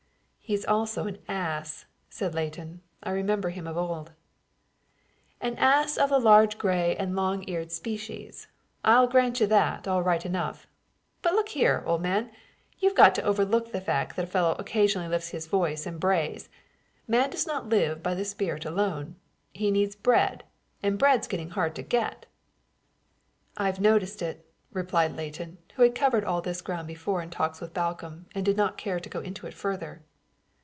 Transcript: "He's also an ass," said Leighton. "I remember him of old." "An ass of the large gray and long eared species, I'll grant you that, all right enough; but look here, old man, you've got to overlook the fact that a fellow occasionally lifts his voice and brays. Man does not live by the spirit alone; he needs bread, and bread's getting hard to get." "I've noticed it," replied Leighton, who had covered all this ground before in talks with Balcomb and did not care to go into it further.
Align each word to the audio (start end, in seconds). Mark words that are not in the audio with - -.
"He's 0.43 0.65
also 0.65 1.07
an 1.07 1.19
ass," 1.29 1.85
said 2.09 2.35
Leighton. 2.35 2.81
"I 3.01 3.11
remember 3.11 3.51
him 3.51 3.65
of 3.67 3.77
old." 3.77 4.11
"An 5.39 5.55
ass 5.55 5.95
of 5.95 6.09
the 6.09 6.19
large 6.19 6.57
gray 6.57 6.93
and 6.97 7.15
long 7.15 7.45
eared 7.47 7.71
species, 7.71 8.49
I'll 8.83 9.07
grant 9.07 9.39
you 9.39 9.47
that, 9.47 9.87
all 9.87 10.03
right 10.03 10.25
enough; 10.25 10.67
but 11.21 11.31
look 11.35 11.47
here, 11.47 11.83
old 11.85 12.01
man, 12.01 12.31
you've 12.79 12.95
got 12.95 13.15
to 13.15 13.23
overlook 13.23 13.71
the 13.71 13.79
fact 13.79 14.17
that 14.17 14.25
a 14.25 14.27
fellow 14.27 14.57
occasionally 14.59 15.07
lifts 15.07 15.29
his 15.29 15.47
voice 15.47 15.85
and 15.85 16.01
brays. 16.01 16.49
Man 17.07 17.29
does 17.29 17.47
not 17.47 17.69
live 17.69 18.03
by 18.03 18.13
the 18.13 18.25
spirit 18.25 18.65
alone; 18.65 19.15
he 19.53 19.71
needs 19.71 19.95
bread, 19.95 20.43
and 20.83 20.99
bread's 20.99 21.27
getting 21.29 21.51
hard 21.51 21.75
to 21.75 21.81
get." 21.81 22.25
"I've 23.55 23.79
noticed 23.79 24.21
it," 24.21 24.51
replied 24.73 25.15
Leighton, 25.15 25.59
who 25.75 25.83
had 25.83 25.95
covered 25.95 26.25
all 26.25 26.41
this 26.41 26.61
ground 26.61 26.89
before 26.89 27.21
in 27.21 27.29
talks 27.29 27.61
with 27.61 27.73
Balcomb 27.73 28.25
and 28.35 28.43
did 28.43 28.57
not 28.57 28.75
care 28.77 28.99
to 28.99 29.07
go 29.09 29.21
into 29.21 29.47
it 29.47 29.53
further. 29.53 30.03